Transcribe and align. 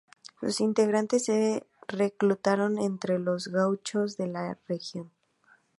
Sus 0.39 0.61
integrantes 0.61 1.25
se 1.25 1.63
reclutaron 1.87 2.79
entre 2.79 3.19
los 3.19 3.49
gauchos 3.49 4.17
de 4.17 4.25
la 4.25 4.57
región. 4.67 5.11